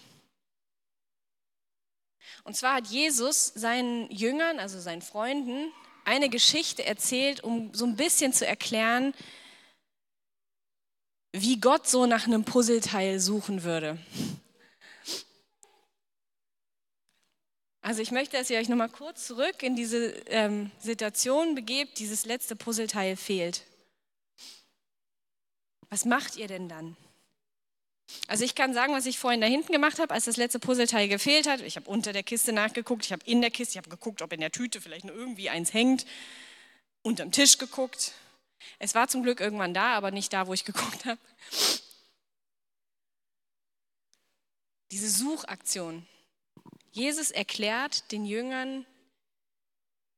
Und 2.43 2.55
zwar 2.55 2.75
hat 2.75 2.85
Jesus 2.85 3.47
seinen 3.47 4.11
Jüngern, 4.11 4.59
also 4.59 4.79
seinen 4.79 5.01
Freunden, 5.01 5.71
eine 6.05 6.29
Geschichte 6.29 6.85
erzählt, 6.85 7.43
um 7.43 7.73
so 7.73 7.87
ein 7.87 7.95
bisschen 7.95 8.31
zu 8.31 8.45
erklären, 8.45 9.11
wie 11.31 11.59
Gott 11.59 11.87
so 11.87 12.05
nach 12.05 12.27
einem 12.27 12.43
Puzzleteil 12.43 13.19
suchen 13.19 13.63
würde. 13.63 13.97
Also 17.83 18.01
ich 18.01 18.11
möchte, 18.11 18.37
dass 18.37 18.49
ihr 18.49 18.59
euch 18.59 18.69
nochmal 18.69 18.87
kurz 18.87 19.27
zurück 19.27 19.61
in 19.61 19.75
diese 19.75 20.07
ähm, 20.27 20.71
Situation 20.79 21.53
begebt, 21.53 21.99
dieses 21.99 22.25
letzte 22.25 22.55
Puzzleteil 22.55 23.17
fehlt. 23.17 23.63
Was 25.89 26.05
macht 26.05 26.37
ihr 26.37 26.47
denn 26.47 26.69
dann? 26.69 26.95
Also 28.29 28.45
ich 28.45 28.55
kann 28.55 28.73
sagen, 28.73 28.93
was 28.93 29.05
ich 29.05 29.19
vorhin 29.19 29.41
da 29.41 29.47
hinten 29.47 29.73
gemacht 29.73 29.99
habe, 29.99 30.13
als 30.13 30.23
das 30.25 30.37
letzte 30.37 30.59
Puzzleteil 30.59 31.09
gefehlt 31.09 31.45
hat. 31.45 31.59
Ich 31.59 31.75
habe 31.75 31.89
unter 31.89 32.13
der 32.13 32.23
Kiste 32.23 32.53
nachgeguckt, 32.53 33.03
ich 33.03 33.11
habe 33.11 33.25
in 33.25 33.41
der 33.41 33.51
Kiste, 33.51 33.73
ich 33.73 33.77
habe 33.77 33.89
geguckt, 33.89 34.21
ob 34.21 34.31
in 34.31 34.39
der 34.39 34.51
Tüte 34.51 34.79
vielleicht 34.79 35.03
nur 35.03 35.15
irgendwie 35.15 35.49
eins 35.49 35.73
hängt, 35.73 36.05
unterm 37.01 37.33
Tisch 37.33 37.57
geguckt. 37.57 38.13
Es 38.79 38.95
war 38.95 39.09
zum 39.09 39.23
Glück 39.23 39.41
irgendwann 39.41 39.73
da, 39.73 39.93
aber 39.93 40.11
nicht 40.11 40.31
da, 40.31 40.47
wo 40.47 40.53
ich 40.53 40.63
geguckt 40.65 41.03
habe. 41.03 41.19
Diese 44.89 45.09
Suchaktion, 45.09 46.07
Jesus 46.93 47.31
erklärt 47.31 48.11
den 48.11 48.23
Jüngern, 48.23 48.85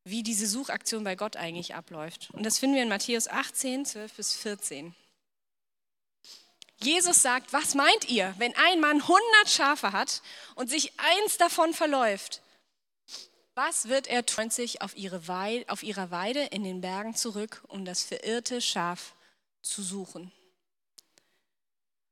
wie 0.04 0.24
diese 0.24 0.46
Suchaktion 0.46 1.04
bei 1.04 1.16
Gott 1.16 1.38
eigentlich 1.38 1.74
abläuft. 1.74 2.30
Und 2.32 2.44
das 2.44 2.60
finden 2.60 2.76
wir 2.76 2.84
in 2.84 2.90
Matthäus 2.90 3.28
18, 3.28 3.86
12 3.86 4.14
bis 4.14 4.34
14. 4.34 4.94
Jesus 6.82 7.22
sagt, 7.22 7.54
was 7.54 7.76
meint 7.76 8.10
ihr, 8.10 8.36
wenn 8.38 8.54
ein 8.58 8.82
Mann 8.82 9.02
100 9.02 9.22
Schafe 9.48 9.94
hat 9.94 10.22
und 10.56 10.70
sich 10.70 10.92
eins 11.00 11.38
davon 11.38 11.74
verläuft? 11.74 12.42
Was 13.56 13.88
wird 13.88 14.08
er 14.08 14.26
tun 14.26 14.50
sich 14.50 14.82
auf, 14.82 14.98
ihre 14.98 15.30
Weide, 15.30 15.70
auf 15.70 15.82
ihrer 15.82 16.12
Weide 16.12 16.44
in 16.44 16.66
den 16.66 16.82
Bergen 16.82 17.16
zurück, 17.16 17.64
um 17.70 17.86
das 17.86 18.04
verirrte 18.04 18.60
Schaf 18.60 19.16
zu 19.62 19.82
suchen? 19.82 20.34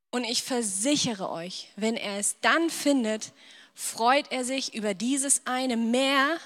Und 0.10 0.24
ich 0.24 0.42
versichere 0.42 1.30
euch, 1.30 1.68
wenn 1.76 1.98
er 1.98 2.18
es 2.18 2.40
dann 2.40 2.70
findet, 2.70 3.34
freut 3.74 4.32
er 4.32 4.46
sich 4.46 4.74
über 4.74 4.94
dieses 4.94 5.46
eine 5.46 5.78
mehr 5.78 6.40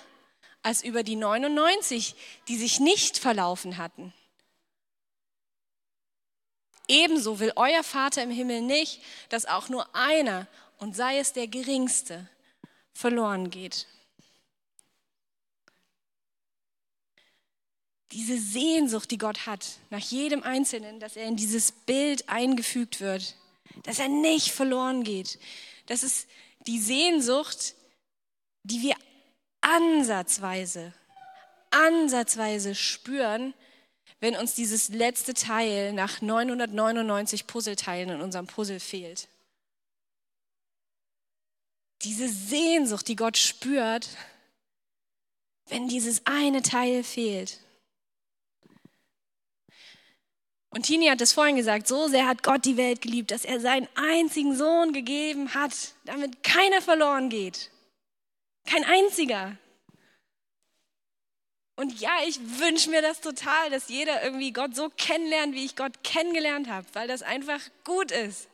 als 0.64 0.84
über 0.84 1.04
die 1.04 1.16
99, 1.16 2.16
die 2.48 2.58
sich 2.58 2.80
nicht 2.80 3.18
verlaufen 3.18 3.78
hatten. 3.78 4.14
Ebenso 6.88 7.40
will 7.40 7.52
euer 7.56 7.84
Vater 7.84 8.24
im 8.24 8.32
Himmel 8.32 8.62
nicht, 8.62 9.02
dass 9.30 9.46
auch 9.46 9.70
nur 9.70 9.94
einer, 9.96 10.48
und 10.78 10.96
sei 10.96 11.20
es 11.20 11.34
der 11.34 11.48
geringste, 11.48 12.30
verloren 12.94 13.50
geht. 13.50 13.88
Diese 18.12 18.38
Sehnsucht, 18.38 19.12
die 19.12 19.18
Gott 19.18 19.46
hat, 19.46 19.66
nach 19.90 20.00
jedem 20.00 20.44
Einzelnen, 20.44 21.00
dass 21.00 21.18
er 21.18 21.26
in 21.26 21.36
dieses 21.36 21.72
Bild 21.72 22.30
eingefügt 22.30 23.02
wird, 23.02 23.36
dass 23.84 24.00
er 24.00 24.08
nicht 24.08 24.52
verloren 24.52 25.04
geht. 25.04 25.40
Das 25.88 26.04
ist 26.04 26.28
die 26.68 26.80
Sehnsucht, 26.80 27.76
die 28.64 28.82
wir 28.82 28.96
ansatzweise, 29.62 30.94
ansatzweise 31.72 32.76
spüren, 32.76 33.54
wenn 34.20 34.36
uns 34.36 34.56
dieses 34.56 34.90
letzte 34.90 35.34
Teil 35.34 35.94
nach 35.94 36.22
999 36.22 37.48
Puzzleteilen 37.48 38.10
in 38.10 38.22
unserem 38.22 38.48
Puzzle 38.48 38.80
fehlt. 38.80 39.28
Diese 42.04 42.30
Sehnsucht, 42.30 43.08
die 43.08 43.16
Gott 43.16 43.38
spürt, 43.38 44.10
wenn 45.68 45.88
dieses 45.88 46.26
eine 46.26 46.62
Teil 46.62 47.04
fehlt. 47.04 47.60
Und 50.70 50.84
Tini 50.84 51.08
hat 51.08 51.22
es 51.22 51.34
vorhin 51.34 51.56
gesagt, 51.56 51.88
so 51.88 52.08
sehr 52.08 52.28
hat 52.28 52.44
Gott 52.44 52.66
die 52.66 52.78
Welt 52.78 53.02
geliebt, 53.02 53.32
dass 53.32 53.46
er 53.46 53.60
seinen 53.60 53.88
einzigen 53.96 54.56
Sohn 54.56 54.94
gegeben 54.94 55.54
hat, 55.54 55.74
damit 56.06 56.44
keiner 56.44 56.82
verloren 56.82 57.30
geht. 57.30 57.72
Kein 58.66 58.84
einziger. 58.84 59.58
Und 61.78 62.00
ja, 62.02 62.12
ich 62.28 62.40
wünsche 62.60 62.90
mir 62.90 63.02
das 63.02 63.22
total, 63.22 63.70
dass 63.70 63.88
jeder 63.88 64.24
irgendwie 64.24 64.52
Gott 64.52 64.76
so 64.76 64.90
kennenlernt, 64.90 65.54
wie 65.54 65.64
ich 65.64 65.76
Gott 65.76 66.04
kennengelernt 66.04 66.68
habe, 66.68 66.88
weil 66.94 67.08
das 67.08 67.22
einfach 67.22 67.62
gut 67.84 68.12
ist. 68.12 68.50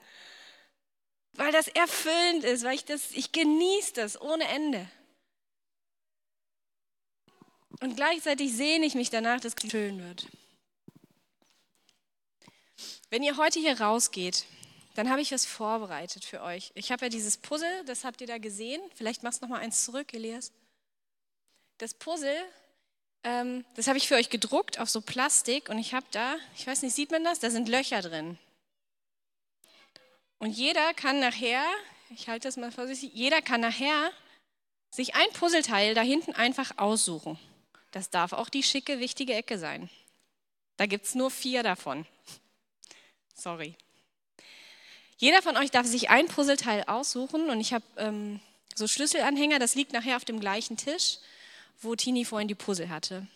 Weil 1.32 1.52
das 1.52 1.68
erfüllend 1.68 2.44
ist, 2.44 2.64
weil 2.64 2.76
ich 2.76 2.86
das, 2.86 3.12
ich 3.12 3.32
genieße 3.32 3.94
das 3.94 4.22
ohne 4.22 4.48
Ende. 4.50 4.88
Und 7.80 7.96
gleichzeitig 7.96 8.54
sehne 8.54 8.86
ich 8.86 8.94
mich 8.94 9.10
danach, 9.10 9.40
dass 9.40 9.56
es 9.62 9.72
schön 9.72 10.00
wird. 10.04 10.28
Wenn 13.14 13.22
ihr 13.22 13.38
heute 13.38 13.60
hier 13.60 13.80
rausgeht, 13.80 14.46
dann 14.96 15.08
habe 15.08 15.22
ich 15.22 15.32
was 15.32 15.46
vorbereitet 15.46 16.26
für 16.26 16.42
euch. 16.42 16.72
Ich 16.74 16.92
habe 16.92 17.06
ja 17.06 17.10
dieses 17.10 17.38
Puzzle, 17.38 17.86
das 17.86 18.06
habt 18.06 18.22
ihr 18.22 18.26
da 18.26 18.40
gesehen. 18.40 18.82
Vielleicht 18.96 19.22
machst 19.22 19.40
du 19.40 19.46
noch 19.46 19.52
mal 19.52 19.60
eins 19.60 19.86
zurück, 19.86 20.16
Elias. 20.16 20.52
Das 21.78 21.94
Puzzle, 21.94 22.36
ähm, 23.24 23.66
das 23.76 23.86
habe 23.86 24.00
ich 24.00 24.08
für 24.08 24.16
euch 24.16 24.32
gedruckt 24.32 24.80
auf 24.80 24.90
so 24.90 25.00
Plastik 25.00 25.70
und 25.70 25.78
ich 25.78 25.94
habe 25.94 26.08
da, 26.10 26.38
ich 26.56 26.66
weiß 26.66 26.82
nicht, 26.82 26.96
sieht 26.96 27.12
man 27.12 27.24
das? 27.24 27.40
Da 27.40 27.52
sind 27.52 27.70
Löcher 27.70 28.02
drin. 28.02 28.40
Und 30.40 30.50
jeder 30.50 30.96
kann 30.96 31.20
nachher, 31.20 31.64
ich 32.10 32.30
halte 32.30 32.48
das 32.48 32.58
mal 32.58 32.72
vorsichtig, 32.72 33.12
jeder 33.14 33.44
kann 33.44 33.62
nachher 33.62 34.12
sich 34.90 35.14
ein 35.14 35.32
Puzzleteil 35.34 35.94
da 35.94 36.02
hinten 36.02 36.34
einfach 36.34 36.80
aussuchen. 36.80 37.38
Das 37.92 38.10
darf 38.10 38.34
auch 38.34 38.50
die 38.50 38.64
schicke, 38.64 39.00
wichtige 39.00 39.36
Ecke 39.36 39.60
sein. 39.60 39.92
Da 40.78 40.88
gibt 40.88 41.06
es 41.06 41.14
nur 41.14 41.30
vier 41.30 41.62
davon. 41.62 42.08
Sorry. 43.34 43.76
Jeder 45.18 45.42
von 45.42 45.58
euch 45.58 45.72
darf 45.72 45.86
sich 45.86 46.10
ein 46.10 46.28
Puzzleteil 46.28 46.84
aussuchen 46.88 47.50
und 47.50 47.60
ich 47.60 47.74
habe 47.74 47.86
ähm, 47.98 48.40
so 48.76 48.88
Schlüsselanhänger, 48.88 49.60
das 49.60 49.76
liegt 49.76 49.94
nachher 49.94 50.18
auf 50.18 50.26
dem 50.26 50.40
gleichen 50.40 50.78
Tisch, 50.78 51.20
wo 51.82 51.96
Tini 51.96 52.26
vorhin 52.26 52.48
die 52.48 52.56
Puzzle 52.56 52.90
hatte. 52.90 53.28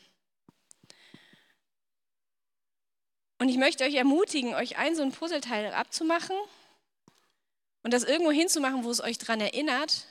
Und 3.39 3.49
ich 3.49 3.57
möchte 3.57 3.83
euch 3.83 3.93
ermutigen, 3.93 4.55
euch 4.55 4.77
ein 4.77 4.95
so 4.95 5.03
ein 5.03 5.12
Puzzleteil 5.12 5.73
abzumachen 5.73 6.36
und 7.83 7.93
das 7.93 8.03
irgendwo 8.03 8.31
hinzumachen, 8.31 8.83
wo 8.83 8.89
es 8.89 9.01
euch 9.01 9.17
daran 9.17 9.39
erinnert, 9.39 10.07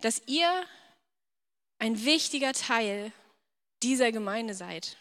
dass 0.00 0.22
ihr 0.26 0.66
ein 1.78 2.04
wichtiger 2.04 2.52
Teil 2.52 3.12
dieser 3.82 4.10
Gemeinde 4.12 4.54
seid 4.54 4.96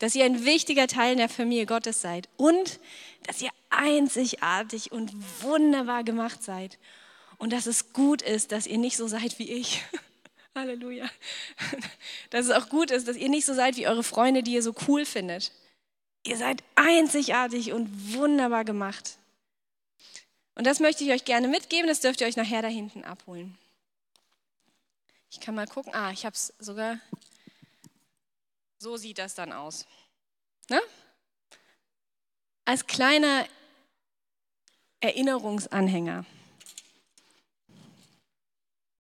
dass 0.00 0.14
ihr 0.14 0.24
ein 0.24 0.44
wichtiger 0.44 0.88
Teil 0.88 1.14
der 1.14 1.28
Familie 1.28 1.66
Gottes 1.66 2.00
seid 2.00 2.28
und 2.36 2.80
dass 3.26 3.40
ihr 3.40 3.50
einzigartig 3.68 4.90
und 4.90 5.12
wunderbar 5.42 6.02
gemacht 6.04 6.42
seid 6.42 6.78
und 7.38 7.52
dass 7.52 7.66
es 7.66 7.92
gut 7.92 8.22
ist, 8.22 8.50
dass 8.50 8.66
ihr 8.66 8.78
nicht 8.78 8.96
so 8.96 9.06
seid 9.06 9.38
wie 9.38 9.50
ich. 9.50 9.84
Halleluja. 10.54 11.08
Dass 12.30 12.46
es 12.46 12.50
auch 12.50 12.68
gut 12.68 12.90
ist, 12.90 13.06
dass 13.06 13.16
ihr 13.16 13.28
nicht 13.28 13.46
so 13.46 13.54
seid 13.54 13.76
wie 13.76 13.86
eure 13.86 14.02
Freunde, 14.02 14.42
die 14.42 14.54
ihr 14.54 14.64
so 14.64 14.74
cool 14.88 15.04
findet. 15.04 15.52
Ihr 16.24 16.36
seid 16.36 16.64
einzigartig 16.74 17.72
und 17.72 18.14
wunderbar 18.14 18.64
gemacht. 18.64 19.16
Und 20.56 20.66
das 20.66 20.80
möchte 20.80 21.04
ich 21.04 21.12
euch 21.12 21.24
gerne 21.24 21.46
mitgeben, 21.46 21.86
das 21.86 22.00
dürft 22.00 22.20
ihr 22.20 22.26
euch 22.26 22.36
nachher 22.36 22.62
da 22.62 22.68
hinten 22.68 23.04
abholen. 23.04 23.56
Ich 25.30 25.38
kann 25.38 25.54
mal 25.54 25.68
gucken. 25.68 25.94
Ah, 25.94 26.10
ich 26.10 26.26
habe 26.26 26.34
es 26.34 26.52
sogar. 26.58 26.98
So 28.82 28.96
sieht 28.96 29.18
das 29.18 29.34
dann 29.34 29.52
aus. 29.52 29.86
Ne? 30.70 30.80
Als 32.64 32.86
kleiner 32.86 33.46
Erinnerungsanhänger. 35.00 36.24